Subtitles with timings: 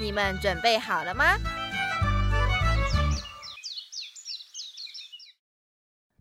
[0.00, 1.36] 你们准备好了吗？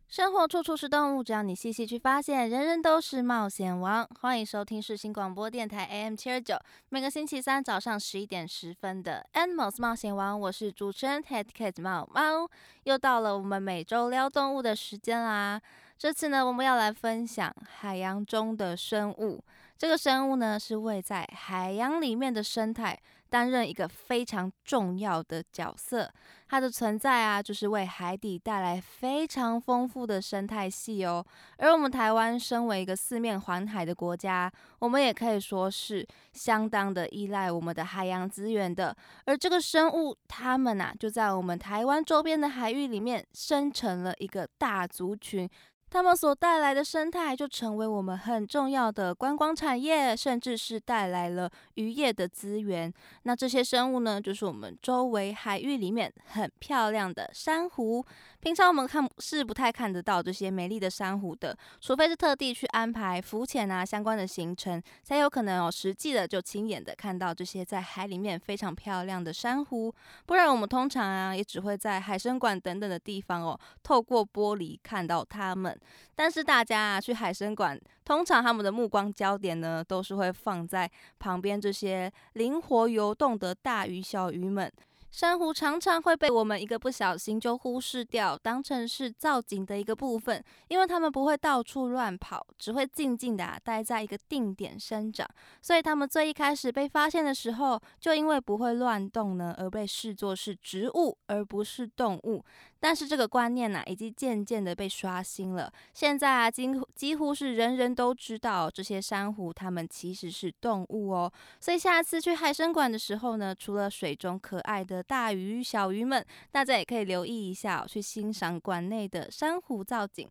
[0.09, 4.05] 生活处处是动物，只要你细细去发现，人人都是冒险王。
[4.19, 12.49] 欢迎收听世新广播电台 AM 七二九，每个星期三早上十一点十分的 Animals 冒险王，我是主持人 Head Cat 猫猫。
[12.83, 15.61] 又到了我们每周撩动物的时间啦！
[15.97, 19.41] 这次呢，我们要来分享海洋中的生物。
[19.77, 22.99] 这个生物呢，是位在海洋里面的生态。
[23.29, 26.11] 担任一个非常重要的角色，
[26.47, 31.23] 它的存在啊，就是为海底带来非常丰富的生态系哦。
[31.57, 38.95] 而我们台湾身为一个四面环海的国家，我们也可以说是相当的依赖我们的海洋资源的。
[39.25, 45.49] 而这个生物，它们呐，就在我们台湾周边的海域里面生成了一个大族群。
[45.91, 52.93] 它们所带来的生态就成为我们很重要的观光产业，甚至是带来了渔业的资源。
[53.23, 58.05] 那这些生物呢，就是我们周围海域里面很漂亮的珊瑚。
[58.41, 69.93] 平常我们看是不太看得到这些美丽的珊瑚的，除非是特地去安排浮潜啊相关的行程，才有可能有实际的就亲眼的看到这些在海里面非常漂亮的珊瑚。
[70.25, 75.77] 不然我们通常啊，也只会在海参馆等等的地方哦，透过玻璃看到它们。
[76.15, 84.71] 但是大家啊去海参馆，通常他们的目光焦点呢，都是会放在旁边这些灵活游动的大鱼小鱼们。
[85.11, 95.27] 珊瑚常常会被我们一个不小心就忽视掉，当成是造景的一个部分，因为它们不会到处乱跑，只会静静的待在一个定点生长，
[95.61, 102.45] 所以它们最一开始被发现的时候，就因为不会乱动呢，而被视作是植物而不是动物。
[102.79, 105.71] 但是这个观念呢，已经渐渐的被刷新了。
[105.93, 111.31] 现在啊，几乎几乎是人人都知道这些珊瑚它们其实是动物哦。
[111.59, 120.29] 所以下次去海参馆的时候呢，除了水中可爱的大鱼小鱼们，大家也可以留意一下，去欣赏馆内的珊瑚造景，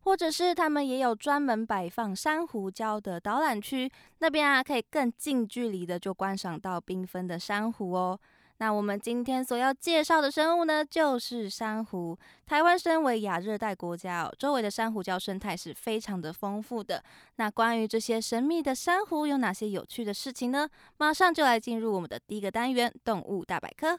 [0.00, 3.88] 或者是他们也有专门摆放珊瑚礁的导览区，
[4.18, 8.18] 那边啊可以更近距离的就观赏到缤纷的珊瑚哦。
[8.58, 12.18] 那我们今天所要介绍的生物呢，就是珊瑚。
[12.46, 17.02] 台湾身为亚热带国家哦，周围的珊瑚礁生态是非常的丰富的。
[17.36, 20.68] 那关于这些神秘的珊瑚有哪些有趣的事情呢？
[20.96, 23.98] 马上就来进入我们的第一个单元——动物大百科。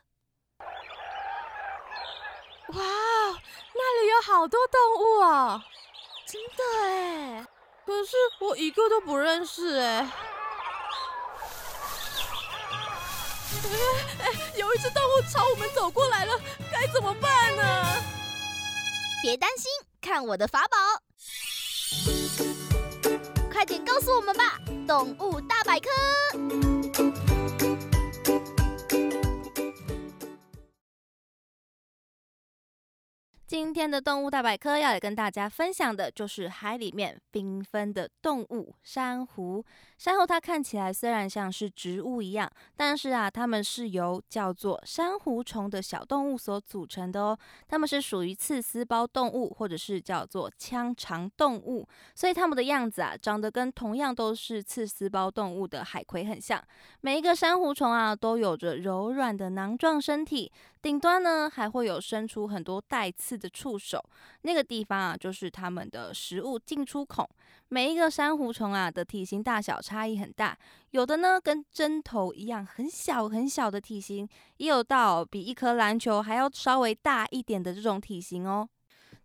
[2.69, 2.83] 哇，
[3.75, 5.61] 那里有好多动物哦！
[6.25, 7.45] 真的哎，
[7.85, 10.09] 可是我一个都不认识哎。
[14.55, 16.33] 有一只动物朝我们走过来了，
[16.71, 17.63] 该怎么办呢？
[19.21, 19.69] 别担心，
[20.01, 20.77] 看我的法宝！
[23.51, 25.89] 快点告诉我们吧，动物大百科。
[33.47, 39.65] 今天的动物大百科要来跟大家分享的就是海里面缤纷的动物——珊瑚。
[39.97, 47.37] 珊瑚它看起来虽然像是植物一样，但是啊，它们是由叫做珊瑚虫的小动物所组成的哦。
[47.67, 56.63] 它们是属于刺丝胞动物，或者是叫做腔肠动物，所以它们的样子啊，长得跟同样都是刺丝胞动物的海葵很像。
[57.01, 60.51] 每一个珊瑚虫啊，都有着柔软的囊状身体。
[60.79, 64.01] 顶端呢还会有伸出很多带刺的触手，
[64.43, 67.27] 那个地方啊就是它们的食物进出孔。
[67.69, 70.57] 每一个珊瑚虫啊的体型大小差异很大，
[70.91, 74.27] 有的呢跟针头一样很小很小的体型，
[74.57, 78.67] 也有到比一颗篮球还要稍微大一点的这种体型哦。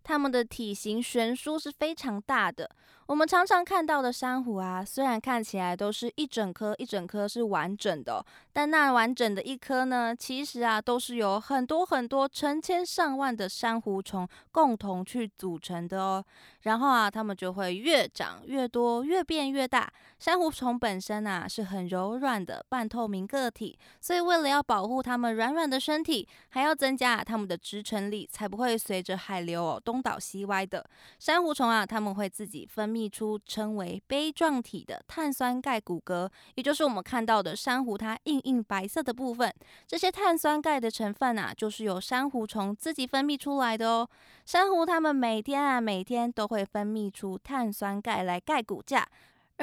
[0.05, 2.69] 它们的体型悬殊是非常大的。
[3.05, 16.23] 我们常常看到的珊瑚啊，虽然看起来都是一整颗一整颗是完整的，但那完整的一颗呢，其实啊都是由很多很多成千上万的珊瑚虫共同去组成的哦。
[16.63, 19.91] 然后啊，它们就会越长越多，越变越大。
[20.19, 30.85] 珊瑚虫本身啊是很柔软的半透明个体，所以为了要保护它们软软的身体，还要增加它们的支撑力，才不会随着海流哦东倒西歪的。
[31.19, 39.53] 珊瑚虫啊，它们会自己分泌出称为杯状体的碳酸钙骨骼，也就是我们看到的珊瑚它硬硬白色的部分。
[39.85, 44.07] 这些碳酸钙的成分啊，就是由珊瑚虫自己分泌出来的哦。
[44.45, 49.09] 珊瑚它们每天啊，每天都会分泌出碳酸钙来钙骨架。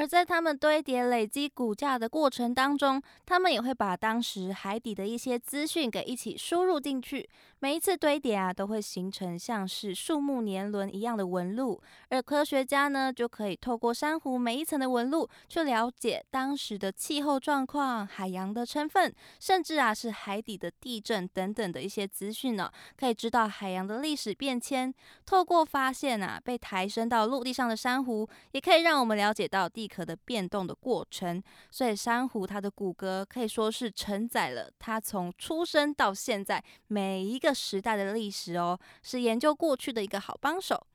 [0.01, 7.29] 而在它们堆叠累积骨架的过程当中，它们也会把当时海底的一些资讯给一起输入进去。
[7.59, 11.79] 每一次堆叠啊，都会形成像是树木年轮一样的纹路。
[12.09, 24.95] 而科学家呢，就可以透过珊瑚每一层的纹路，去了解当时的气候状况、海洋的成分，甚至啊是海底的地震等等的一些资讯呢，可以知道海洋的历史变迁。
[25.27, 29.69] 透过发现啊，被抬升到陆地上的珊瑚，也可以让我们了解到。
[29.69, 40.87] 地壳的变动的过程，所以珊瑚它的骨骼可以说是承载了它从出生到现在每一个时代的历史哦，是研究过去的一个好帮手。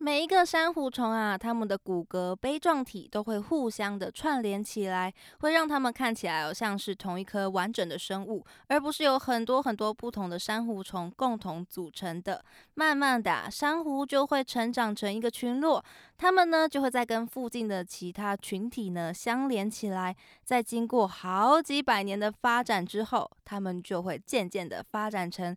[0.00, 12.44] 每一个珊瑚虫啊，它们的骨骼杯状体都会互相的串联起来，会让它们看起来哦像是同一颗完整的生物，而不是有很多很多不同的珊瑚虫共同组成的。
[12.74, 15.84] 慢慢的，珊瑚就会成长成一个群落，
[16.16, 20.14] 它们呢就会在跟附近的其他群体呢相连起来，
[20.44, 25.56] 在经过好几百年的发展之后，它们就会渐渐的发展成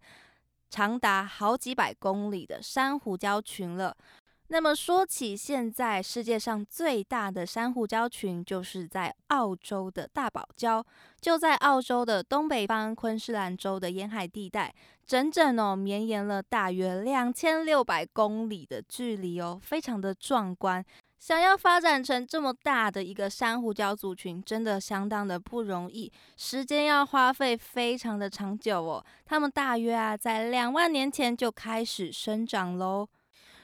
[0.67, 3.95] 长达好几百公里的珊瑚礁群了。
[4.53, 10.83] 那么说起现在世界上最大的珊瑚礁群，就是在澳洲的大堡礁，
[11.21, 14.75] 就在澳洲的东北方昆士兰州的沿海地带，
[15.07, 20.83] 整整哦绵延了大约两千六百公里的距离哦，非常的壮观。
[21.17, 29.05] 想要发展成这么大的一个珊瑚礁族群，真的相当的不容易，时间要花费非常的长久哦。
[29.23, 33.07] 它们大约啊在两万年前就开始生长喽。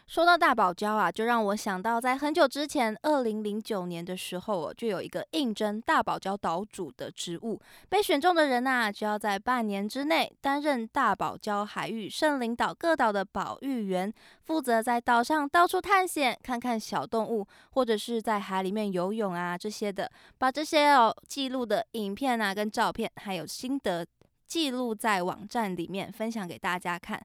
[0.07, 7.59] 说到大堡礁啊，就让我想到在很久之前，二零零九年的时候，就有一个应征大堡礁岛主的职务，
[7.89, 14.12] 被选中的人呐，就要在半年之内担任大堡礁海域圣灵岛各岛的保育员，
[14.45, 24.07] 负责在岛上到处探险，看看小动物，或者是在海里面游泳啊这些的，把这些哦记录的影片啊跟照片，还有心得
[24.48, 27.21] 记录在网站里面分享给大家看。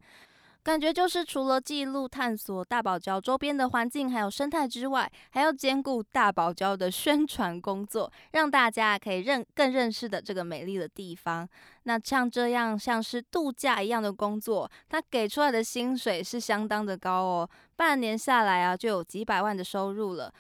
[0.65, 11.49] 感觉就是除了记录探索大堡礁周边的环境还有生态之外，还要兼顾大堡礁的宣传工作，让大家可以认更认识的这个美丽的地方。
[11.83, 20.33] 那像这样像是度假一样的工作，他给出来的薪水是相当的高哦，半年下来啊就有几百万的收入了。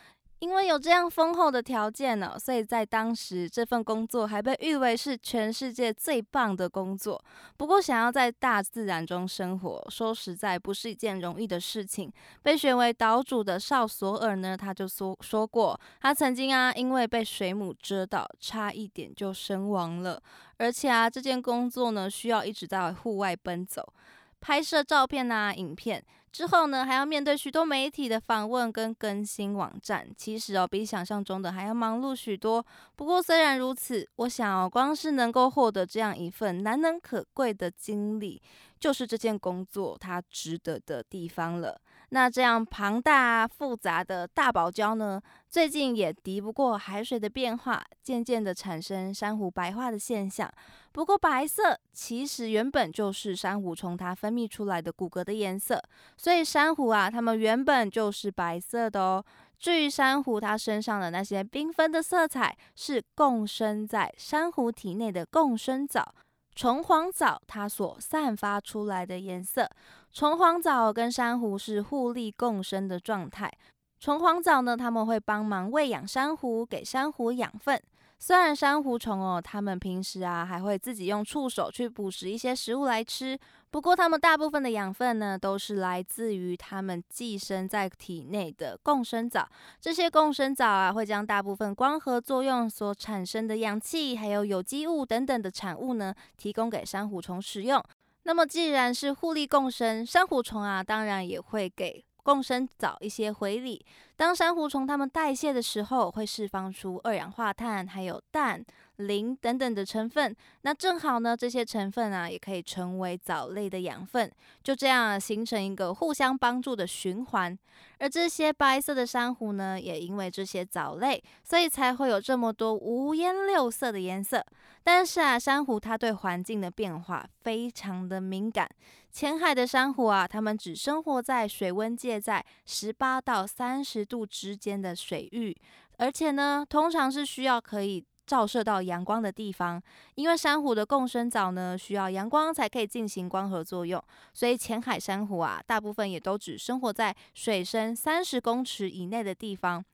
[0.42, 7.24] 因为有这样丰厚的条件呢，所以在当时这份工作还被誉为是全世界最棒的工作。
[7.56, 12.12] 不过，想要在大自然中生活，说实在不是一件容易的事情。
[12.42, 20.20] 被选为岛主的绍索尔呢，他就说说过，他曾经啊，因为被水母蛰到，差一点就身亡了。
[20.56, 23.94] 而且啊，这件工作呢，需要一直在户外奔走，
[24.40, 26.04] 拍摄照片啊，影片。
[26.32, 32.64] 之后呢，还要面对许多媒体的访问跟更新网站，其实哦，比想象中的还要忙碌许多。
[32.96, 38.40] 不过虽然如此，我想哦，光是能够获得这样一份难能可贵的经历，
[38.80, 41.78] 就是这件工作它值得的地方了。
[42.08, 50.50] 那这样庞大复杂的大堡礁呢，最近也敌不过海水的变化，渐渐的产生珊瑚白化的现象。
[50.92, 55.82] 不过白色其实原本就是珊瑚从它分泌出来的骨骼的颜色，
[56.22, 59.24] 所以珊瑚啊，它们原本就是白色的哦。
[59.58, 66.14] 至于珊瑚它身上的那些缤纷的色彩，是共生在珊瑚体内的共生藻。
[66.54, 69.68] 虫黄藻它所散发出来的颜色，
[70.12, 73.50] 虫黄藻跟珊瑚是互利共生的状态。
[73.98, 77.82] 虫黄藻呢，它们会帮忙喂养珊瑚，给珊瑚养分。
[78.20, 83.36] 虽然珊瑚虫哦，它们平时啊还会自己用触手去捕食一些食物来吃。
[83.72, 89.48] 不过，它们大部分的养分呢，都是来自于它们寄生在体内的共生藻。
[89.80, 97.82] 这些共生藻啊，会将大部分光合作用所产生的氧气，还有有机物等等的产物呢，提供给珊瑚虫使用。
[98.24, 103.82] 那么，既然是互利共生，珊瑚虫啊，当然也会给共生藻一些回礼。
[104.16, 108.64] 当珊瑚虫它们代谢的时候，会释放出二氧化碳，还有氮、
[108.96, 110.36] 磷等等的成分。
[110.60, 114.30] 那正好呢，这些成分啊，也可以成为藻类的养分，
[114.62, 117.58] 就这样形成一个互相帮助的循环。
[117.98, 124.44] 而这些白色的珊瑚呢，也因为这些藻类，所以才会有这么多五颜六色的颜色。
[124.84, 128.68] 但是啊，珊瑚它对环境的变化非常的敏感。
[129.12, 135.56] 浅海的珊瑚啊，它们只生活在水温介在十八到三十度之间的水域，
[135.98, 139.82] 而且呢，通常是需要可以照射到阳光的地方。
[140.14, 149.84] 因为珊瑚的共生藻呢，需要阳光才可以进行光合作用，所以浅海珊瑚啊，大部分也都只生活在水深三十公尺以内的地方。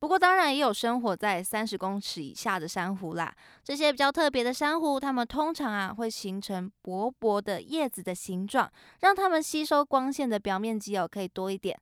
[0.00, 3.34] 不过，当然也有生活在三十公尺以下的珊瑚啦。
[3.64, 8.70] 这些比较特别的珊瑚，它们通常啊会形成薄薄的叶子的形状，
[9.00, 11.76] 让它们吸收光线的表面积哦可以多一点。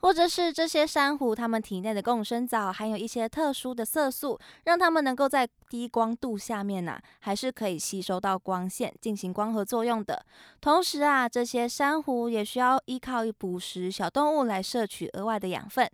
[0.00, 10.24] 或者是这些珊瑚，它们体内的共生藻含有一些特殊的色素，让它们能够在低光度下面呐，还是可以吸收到光线进行光合作用的。
[10.60, 15.88] 同时啊，这些珊瑚也需要依靠捕食小动物来摄取额外的养分。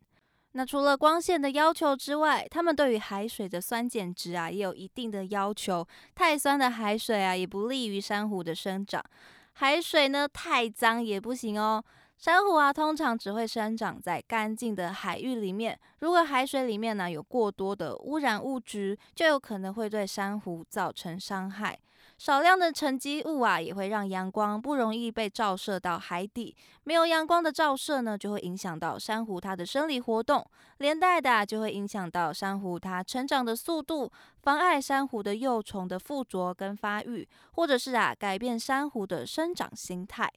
[0.53, 5.87] 那除了光线的要求之外，它们对于海水的酸碱值啊也有一定的要求。
[6.15, 9.05] 太酸的海水啊也不利于珊瑚的生长，
[9.53, 11.85] 海水呢太脏也不行哦。
[12.19, 21.79] 珊瑚啊通常只会生长在干净的海域里面，如果海水里面呢有过多的污染物质，就有可能会对珊瑚造成伤害。
[22.19, 26.57] 少量的沉积物啊，也会让阳光不容易被照射到海底。
[26.85, 30.43] 没有阳光的照射呢，就会影响到珊瑚它的生理活动，
[30.79, 40.33] 连带的就会影响到珊瑚它成长的速度，妨碍珊瑚的幼虫的附着跟发育，或者是啊改变珊瑚的生长形态。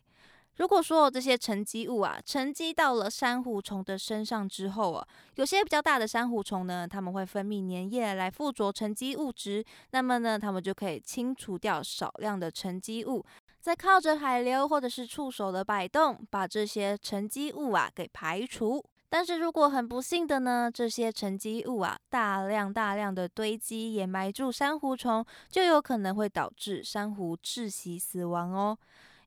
[0.59, 13.25] 如果说这些沉积物啊沉积到了珊瑚虫的身上之后啊，有些比较大的珊瑚虫呢，它们会分泌粘液来附着沉积物质，那么呢，它们就可以清除掉少量的沉积物，
[13.61, 18.83] 再靠着海流或者是触手的摆动，把这些沉积物啊给排除。
[19.07, 28.77] 但是如果很不幸的呢，这些沉积物啊大量大量的堆积掩埋住珊瑚虫，就有可能会导致珊瑚窒息死亡哦。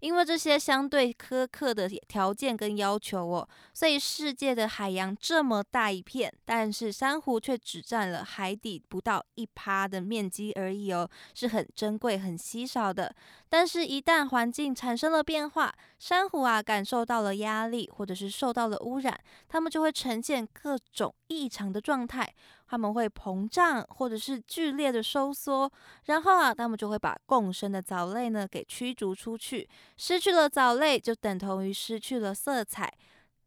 [0.03, 13.15] 因为这些相对苛刻的条件跟要求哦，所以世界的海洋这么大一片，但是珊瑚却只占了海底不到一趴的面积而已哦，是很珍贵、很稀少的。
[13.49, 19.17] 但是，一旦环境产生了变化，珊瑚啊感受到了压力，或者是受到了污染，
[19.49, 22.35] 它们就会呈现各种异常的状态。
[22.73, 25.71] 它们会膨胀，或者是剧烈的收缩，
[26.07, 29.69] 然后啊，它们就会把共生的藻类呢给驱逐出去。
[29.99, 32.91] 失去了藻类，就等同于失去了色彩。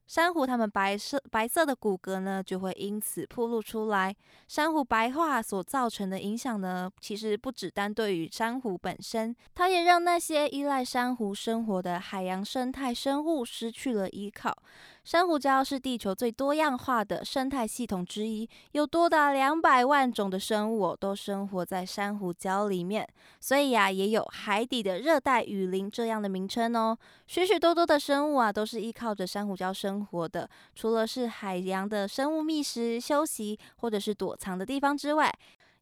[0.07, 4.15] 珊瑚它们白色白色的骨骼呢，就会因此暴露出来。
[4.47, 14.55] 珊瑚白化所造成的影响呢，其实不只单对于珊瑚本身，它也让那些依赖珊瑚生活的海洋生态生物失去了依靠。
[15.03, 23.07] 珊瑚礁是地球最多样化的生态系统之一，有多达两百万种的生物都生活在珊瑚礁里面，
[23.39, 26.97] 所以呀，也有海底的热带雨林这样的名称哦。
[27.27, 30.49] 许许多多的生物啊，都是依靠着珊瑚礁生生活的。
[30.75, 35.33] 除了是海洋的生物觅食、休息或者是躲藏的地方之外，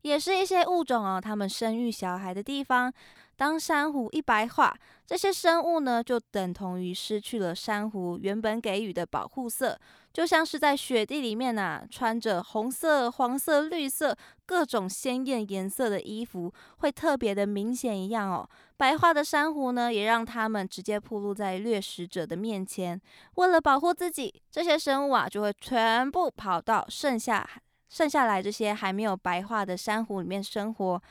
[0.03, 2.93] 也是一些物种哦，它们生育小孩的地方。
[3.35, 4.75] 当珊瑚一白化，
[5.05, 9.77] 这些生物呢就等同于失去了珊瑚原本给予的保护色，
[10.13, 18.47] 就像是在雪地里面呐，穿着红色、黄色、绿色各种鲜艳颜色的衣服，会特别的明显一样哦。
[18.77, 22.99] 白化的珊瑚呢，也让它们直接暴露在掠食者的面前。
[23.35, 27.47] 为了保护自己，这些生物啊就会全部跑到剩下
[27.89, 31.01] 剩下来这些还没有白化的珊瑚里面生活。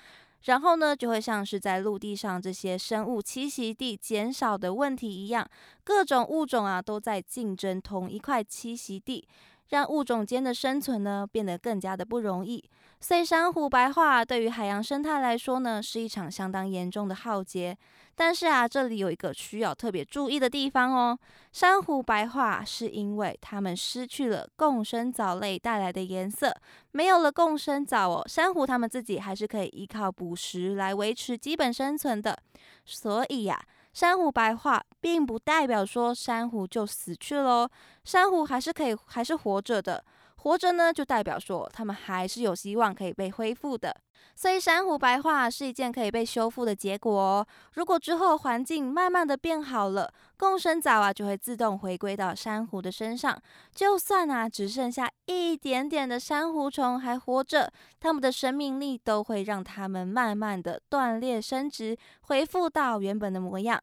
[0.44, 5.48] 然后呢，就会像是在陆地上这些生物栖息地减少的问题一样，
[5.84, 9.26] 各种物种啊都在竞争同一块栖息地，
[9.70, 12.62] 让物种间的生存呢变得更加的不容易。
[13.00, 17.76] 所以珊瑚白化对于海洋生态来说呢，是一场相当严重的浩劫。
[18.14, 21.18] 但是啊，这里有一个需要特别注意的地方哦。
[21.50, 26.54] 珊瑚白化是因为它们失去了共生藻类带来的颜色，
[26.92, 32.38] 没有了共生藻哦，珊瑚它们自己还是可以依靠捕食来维持基本生存的。
[32.84, 33.60] 所以呀，
[33.92, 37.68] 珊瑚白化并不代表说珊瑚就死去喽，
[38.04, 40.02] 珊瑚还是可以还是活着的。
[40.42, 43.96] 活着呢，就代表说他们还是有希望可以被恢复的。
[44.34, 47.46] 所以珊瑚白化是一件可以被修复的结果哦。
[47.74, 53.40] 如果之后环境慢慢的变好了，共生藻啊就会自动回归到珊瑚的身上。
[53.72, 63.80] 就算啊只剩下一点点的珊瑚虫还活着，它们的生命力都会让它们慢慢的断裂生殖，恢复到原本的模样。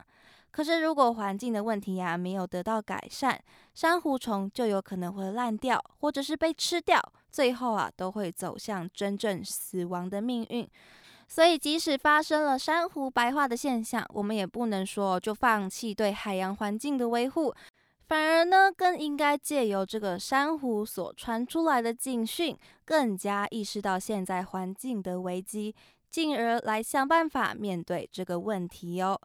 [0.51, 3.39] 可是如果环境的问题呀没有得到改善，
[3.73, 6.99] 珊瑚虫就有可能会烂掉，或者是被吃掉。
[7.31, 10.67] 最后啊，都会走向真正死亡的命运。
[11.27, 17.53] 所以，即使发生了珊瑚白化的现象，我们也不能说就放弃对海洋环境的维护，
[18.07, 25.75] 反而呢，更应该借由这个珊瑚所传出来的警讯，更加意识到现在环境的危机，
[26.09, 29.21] 进而来想办法面对这个问题哦。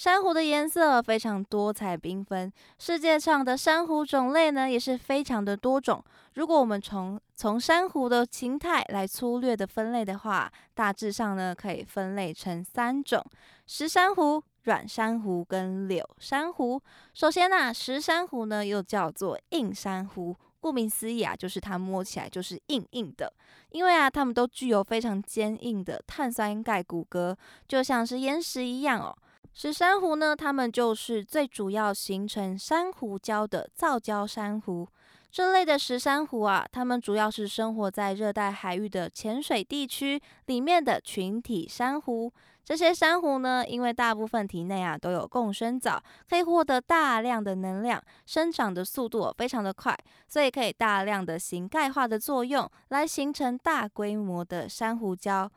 [0.00, 6.02] 珊瑚的颜色非常多彩缤纷，世界上的珊瑚种类呢也是非常的多种。
[6.36, 13.22] 如果我们从从珊瑚的形态来粗略的分类的话，大致上呢可以分类成三种：
[13.66, 16.80] 石珊瑚、软珊瑚跟柳珊瑚。
[17.12, 23.30] 首先呢，石珊瑚呢又叫做硬珊瑚，顾名思义啊，就是它摸起来就是硬硬的，
[23.68, 27.36] 因为啊它们都具有非常坚硬的碳酸钙骨骼，
[27.68, 29.14] 就像是岩石一样哦。
[29.52, 34.88] 石珊瑚呢，它们就是最主要形成珊瑚礁的造礁珊瑚。
[35.30, 42.32] 这类的石珊瑚啊，它们主要是生活在热带海域的浅水地区里面的群体珊瑚。
[42.64, 49.96] 这些珊瑚呢，因为大部分体内啊都有共生藻，可以获得大量的能量，生长的速度非常的快，
[50.28, 55.48] 所以可以大量的行钙化的作用，来形成大规模的珊瑚礁。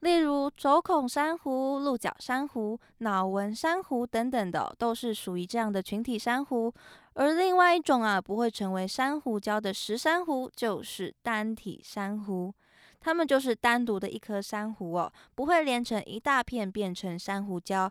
[0.00, 6.72] 例如轴孔珊瑚、鹿角珊瑚、脑纹珊瑚等等的，都是属于这样的群体珊瑚。
[7.14, 12.54] 而另外一种啊，不会成为珊瑚礁的石珊瑚，就是单体珊瑚。
[13.00, 17.90] 它们就是单独的一颗珊瑚哦，不会连成一大片变成珊瑚礁。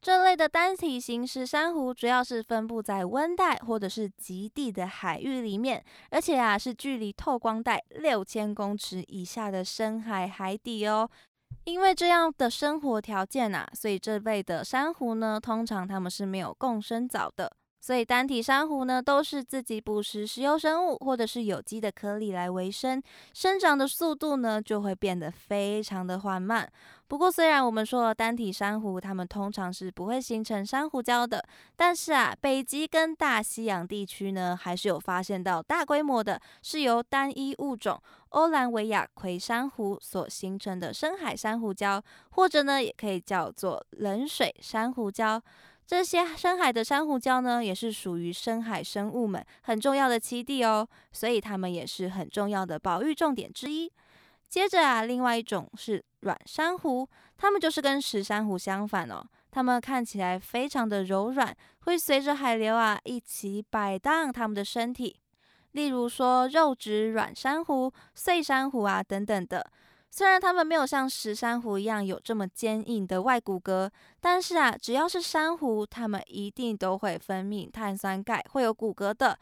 [0.00, 11.10] 这类的单体型石珊瑚，主要是分布在温带或者是极地的海域里面，而且啊，是距离透光带六千公尺以下的深海海底哦。
[11.68, 17.52] 因为这样的生活条件啊，所以这类的珊瑚呢，通常它们是没有共生藻的。
[17.80, 23.00] 所以单体珊瑚呢，都是自己捕食石油生物或者是有机的颗粒来维生，
[23.32, 26.68] 生长的速度呢就会变得非常的缓慢。
[27.06, 31.42] 不过虽然我们说单体珊瑚，它们通常是不会形成珊瑚礁的，
[31.76, 45.40] 但是啊，北极跟大西洋地区呢，还是有发现到大规模的，是由单一物种欧兰维亚葵珊瑚所形成的深海珊瑚礁，或者呢，也可以叫做冷水珊瑚礁。
[45.86, 53.90] 这些深海的珊瑚礁呢，也是属于深海生物们很重要的栖地哦，所以它们也是很重要的保育重点之一。
[54.48, 65.18] 接着啊，另外一种是软珊瑚，它们就是跟石珊瑚相反哦，它们看起来非常的柔软，会随着海流啊一起摆荡它们的身体，
[65.72, 69.70] 例如说肉质软珊瑚、碎珊瑚啊等等的。
[70.10, 79.38] 虽然它们没有像石珊瑚一样有这么坚硬的外骨骼，但是啊，只要是珊瑚，它们一定都会分泌碳酸钙，会有骨骼的。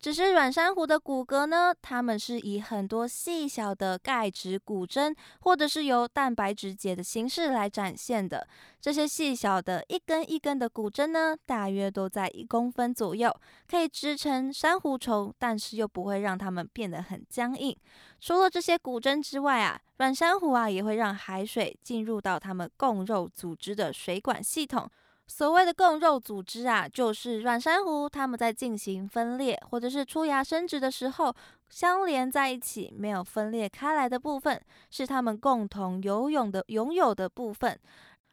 [0.00, 8.48] 只是软珊瑚的骨骼呢，它们是以很多细小的钙质骨针，或者是由蛋白质结的形式来展现的。
[8.80, 13.30] 这些细小的一根一根的骨针呢，大约都在一公分左右，
[13.68, 17.76] 可以支撑珊瑚虫，但是又不会让它们变得很僵硬。
[18.18, 24.90] 除了这些骨针之外啊，软珊瑚啊也会让海水进入到它们共肉组织的水管系统。
[25.30, 31.32] 所谓的共肉组织啊，就是软珊瑚它们在进行分裂或者是出芽生殖的时候，
[31.68, 37.78] 相连在一起，没有分裂开来的部分，是它们共同游泳的拥有的部分。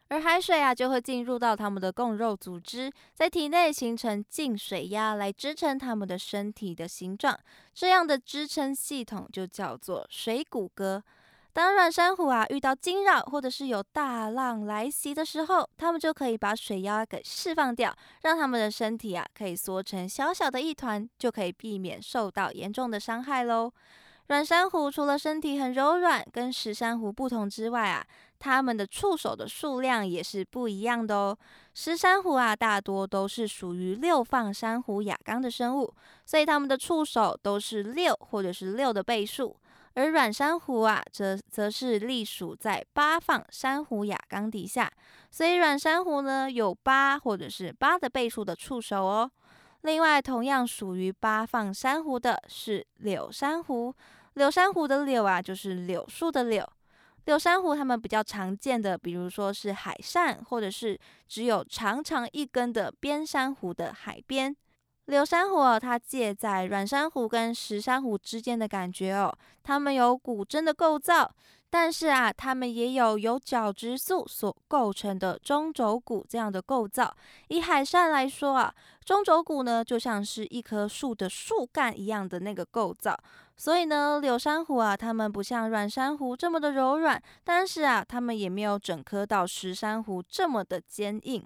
[0.09, 7.37] 而海水啊，就会进入到它们的共肉组织，在体内形成静水压来支撑它们的身体的形状。
[7.75, 11.03] 这样的支撑系统就叫做水骨骼。
[11.57, 17.91] 当软珊瑚啊遇到惊扰或者是有大浪来袭的时候，它们就可以把水压给释放掉，
[18.21, 23.71] 让它们的身体啊可以缩成小小的一团，就可以避免受到严重的伤害喽。
[24.27, 28.05] 软珊瑚除了身体很柔软，跟石珊瑚不同之外啊，
[28.37, 31.35] 它们的触手的数量也是不一样的哦。
[31.73, 35.91] 石珊瑚啊大多都是属于六放珊瑚亚纲的生物，
[36.23, 39.57] 所以它们的触手都是六或者是六的倍数。
[39.97, 44.87] 而软珊瑚啊，则则是隶属在八放珊瑚亚纲底下，
[45.31, 49.31] 所以软珊瑚呢有八或者是八的倍数的触手哦。
[49.81, 53.91] 另外，同样属于八放珊瑚的是柳珊瑚。
[54.35, 56.63] 柳珊瑚的柳啊，就是柳树的柳。
[57.25, 60.95] 柳珊瑚它们比较常见的，比如说是海扇，或者是
[61.27, 64.55] 只有长长一根的边珊瑚的海边。
[65.07, 71.29] 柳珊瑚它介在软珊瑚跟石珊瑚之间的感觉哦，它们有骨针的构造。
[71.69, 77.13] 但是啊，它们也有由角质素所构成的中轴骨这样的构造。
[77.49, 83.17] 以海扇来说啊，中轴骨呢就像是一棵树的树干一样的那个构造。
[83.57, 91.43] 所以呢，柳珊瑚啊，它们不像软珊瑚这么的柔软，但是啊，它们也没有整颗到石珊瑚这么的坚硬。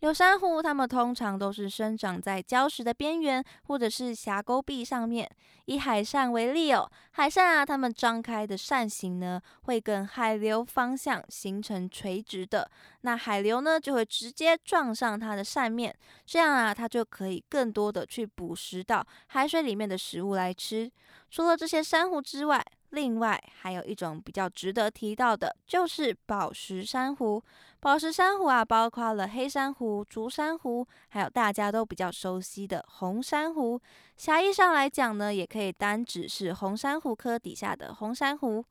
[0.00, 5.30] 柳珊瑚它们通常都是生长在礁石的边缘，或者是峡沟壁上面。
[5.66, 12.68] 以海扇为例哦，海扇啊，它们张开的扇形呢，会跟海流方向形成垂直的。
[13.02, 20.90] 那海流呢，就会直接撞上它的扇面，这样啊，它就可以更多的去捕食到海水里面的食物来吃。
[21.30, 27.40] 除了这些珊瑚之外，另外还有一种比较值得提到的，就是宝石珊瑚。
[27.80, 33.80] 宝石珊瑚啊，包括了黑珊瑚、竹珊瑚，还有大家都比较熟悉的红珊瑚。
[34.18, 38.62] 狭义上来讲呢，也可以单指是红珊瑚科底下的红珊瑚。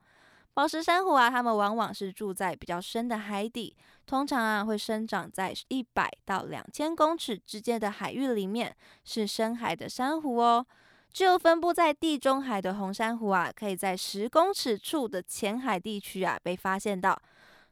[0.53, 10.63] 宝石珊瑚啊，它们往往是住在比较深的海底，通常啊会生长在一百到两千公尺之间的海域里面，是深海的珊瑚哦。
[11.11, 17.19] 只有分布在地中海的红珊瑚啊，可以在十公尺处的浅海地区啊被发现到。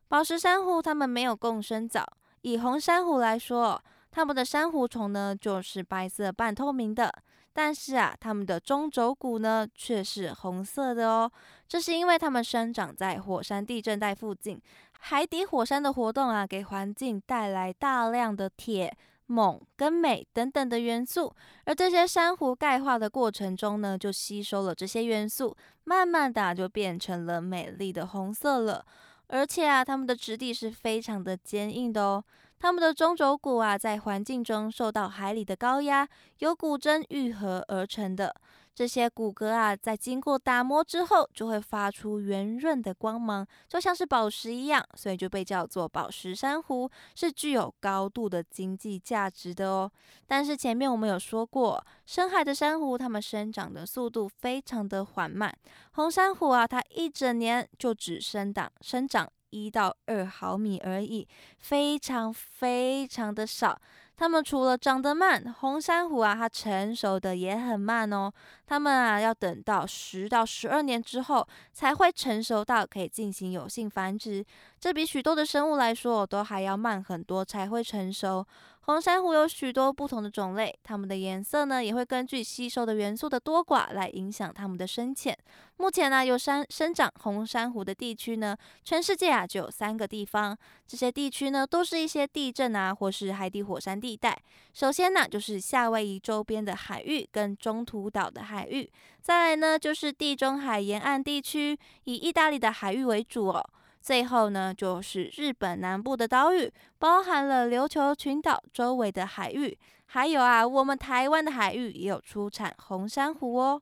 [0.08, 2.06] 宝石珊瑚它们没有共生藻。
[2.42, 7.12] 以红珊瑚来说，它们的珊瑚虫呢就是白色半透明的，
[7.54, 11.32] 但是啊，它们的中轴骨呢却是红色的哦。
[11.68, 14.62] 这是因为它们生长在火山地震带附近，
[15.00, 18.96] 海底火山的活动啊，给环境带来大量的铁。
[19.30, 28.86] 锰跟镁等等的元素，而这些珊瑚钙化的过程中呢，就吸收了这些元素，慢慢的就变成了美丽的红色了。
[29.28, 32.24] 而且啊，它们的质地是非常的坚硬的哦。
[32.60, 36.08] 它们的中轴骨啊，在环境中受到海里的高压，
[36.40, 38.36] 由骨针愈合而成的。
[38.78, 49.92] 这些骨骼啊，在经过打磨之后，就会发出圆润的光芒，就像是宝石一样，所以就被叫做宝石珊瑚，是具有高度的经济价值的哦。
[50.28, 55.52] 但是前面我们有说过，深海的珊瑚它们生长的速度非常的缓慢，
[55.94, 63.82] 红珊瑚啊，它一整年就只生长生长一到二毫米而已，非常非常的少。
[64.18, 68.34] 它们除了长得慢，红珊瑚啊，它成熟的也很慢哦。
[68.66, 74.44] 它们啊，要等到十到十二年之后，才会成熟到可以进行有性繁殖。
[74.80, 78.46] 这比许多的生物来说，都还要慢很多才会成熟。
[78.82, 85.38] 红珊瑚有许多不同的种类，它们的颜色呢也会根据吸收的元素的多寡来影响它们的深浅。
[85.76, 90.58] 目前呢，有山生长红珊瑚的地区呢，全世界啊就有三个地方。
[90.86, 94.42] 这些地区呢，都是一些地震啊或是海底火山地带。
[94.74, 98.90] 首先呢，就是夏威夷周边的海域跟中途岛的海域。
[99.22, 103.70] 再来呢，就是地中海沿岸地区，以意大利的海域为主哦。
[104.02, 113.82] 最后呢，就是日本南部的岛屿，包含了琉球群岛周围的海域，还有啊，我们台湾的海域也有出产红珊瑚哦。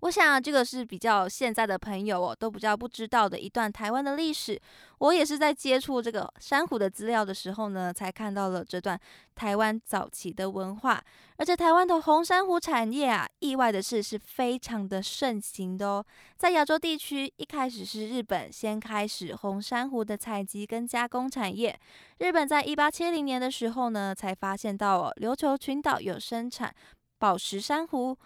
[0.00, 4.60] 我想这个是比较现在的朋友哦都比较不知道的一段台湾的历史。
[4.98, 8.98] 我也是在接触这个珊瑚的资料的时候呢，才看到了这段
[9.34, 11.02] 台湾早期的文化。
[11.36, 16.04] 而且台湾的红珊瑚产业啊，意外的是是非常的盛行的哦。
[16.36, 21.78] 在亚洲地区，一开始是日本先开始红珊瑚的采集跟加工产业。
[22.18, 26.74] 日本在一八七零年的时候呢，才发现到哦琉球群岛有生产
[27.18, 28.16] 宝石珊瑚。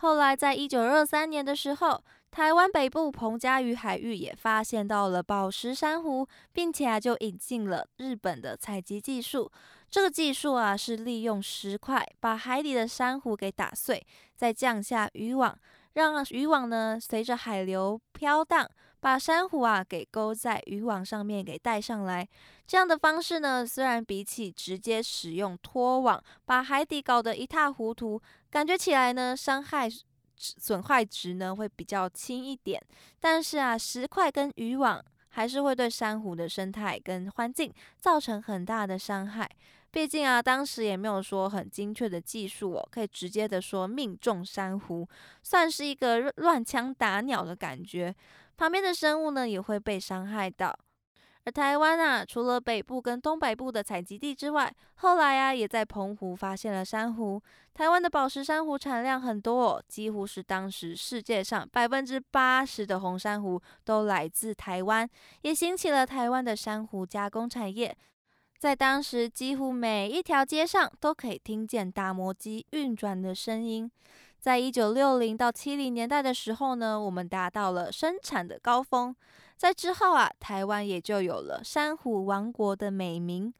[0.00, 9.50] 后来，在一九二三年的时候，台湾北部彭佳屿海域也发现到了宝石珊瑚，并且啊，就引进了日本的采集技术。
[9.90, 14.06] 这个技术啊，是利用石块把海底的珊瑚给打碎，
[14.36, 15.58] 再降下渔网，
[15.94, 18.70] 让渔网呢随着海流飘荡。
[19.00, 22.28] 把珊瑚啊给勾在渔网上面给带上来，
[22.66, 29.88] 这样的方式呢，虽然比起直接使用拖网把海底搞得一塌糊涂，感觉起来呢伤害
[30.36, 32.82] 损坏值呢会比较轻一点，
[33.20, 39.48] 但是啊石块跟渔网还是会对珊瑚的生态跟环境造成很大的伤害。
[39.90, 45.08] 毕竟啊当时也没有说很精确的技术哦，可以直接的说命中珊瑚，
[45.42, 48.14] 算是一个乱枪打鸟的感觉。
[48.58, 50.76] 旁边的生物呢也会被伤害到，
[51.44, 57.40] 而台湾啊，除了北部跟东北部的采集地之外，后来啊，也在澎湖发现了珊瑚。
[57.72, 65.08] 台湾的宝石珊瑚产量很多，哦，几乎是当时世界上百分之八十的红珊瑚都来自台湾，
[65.42, 67.96] 也兴起了台湾的珊瑚加工产业。
[68.58, 73.88] 在当时，几乎每一条街上都可以听见打磨机运转的声音。
[74.40, 79.14] 在一九六零到七零年代的时候呢，我们达到了生产的高峰。
[79.56, 83.52] 在之后啊，台湾也就有了“珊瑚王国”的美名。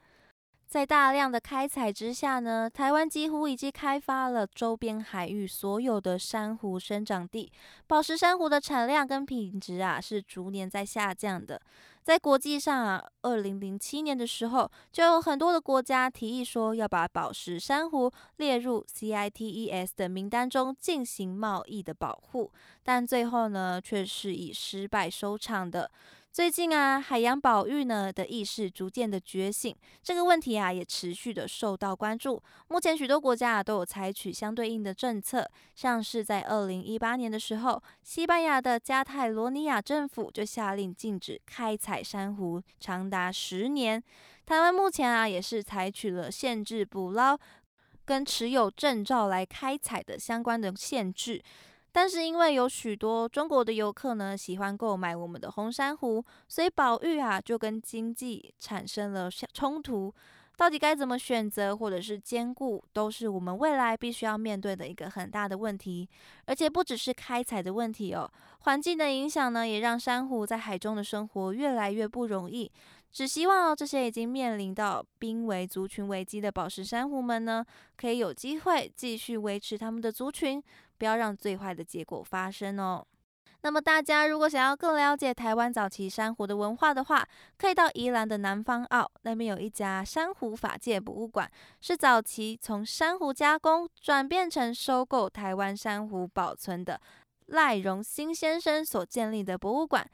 [0.69, 7.51] 在大量的开采之下呢，台湾几乎已经开发了周边海域所有的珊瑚生长地，
[7.87, 11.59] 宝石珊瑚的产量跟品质啊是逐年在下降的。
[12.03, 22.53] 在国际上啊，二零零七年的时候，就有很多的国家提议说要把宝石珊瑚列入 CITES 的名单中进行贸易的保护，
[22.83, 25.91] 但最后呢，却是以失败收场的。
[26.39, 29.75] 最近啊，海洋保育呢的意识逐渐的觉醒，
[30.05, 32.41] 这个问题啊也持续的受到关注。
[32.69, 44.01] 目前许多国家啊都有采取相对应的政策，像是在二零一八年的时候，西班牙的加泰罗尼亚政府就下令禁止开采珊瑚长达十年。
[44.47, 47.37] 台湾目前啊也是采取了限制捕捞
[48.05, 51.43] 跟持有证照来开采的相关的限制。
[52.01, 60.15] 但是因为有许多中国的游客呢喜欢购买我们的红珊瑚，所以保育啊就跟经济产生了冲突。
[60.57, 66.09] 到底该怎么选择或者是兼顾，都是我们未来必须要面对的一个很大的问题。
[66.47, 68.31] 而且不只是开采的问题哦，
[68.61, 72.71] 环境的影响呢也让珊瑚在海中的生活越来越不容易。
[73.11, 77.65] 只希望这些已经面临到濒危族群危机的宝石珊瑚们呢，
[77.97, 80.63] 可以有机会继续维持他们的族群。
[80.99, 83.07] 不要让最坏的结果发生哦。
[83.63, 87.25] 那么大家如果想要更了解台湾早期珊瑚的文化的话，
[87.57, 91.49] 可以到宜兰的南方澳那边有一家珊瑚法界博物馆，
[91.81, 97.01] 是早期从珊瑚加工转变成收购台湾珊瑚保存的
[97.47, 100.05] 赖荣新先生所建立的博物馆。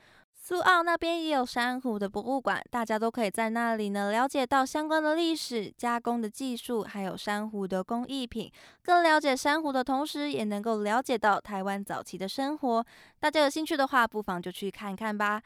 [0.46, 8.52] 苏澳那边也有珊瑚的博物馆，大家都可以在那里呢了解到相关的历史、加工的技术，还有珊瑚的工艺品。
[8.83, 12.85] 更了解珊瑚的同时，也能够了解到台湾早期的生活。
[13.18, 15.40] 大家有兴趣的话，不妨就去看看吧。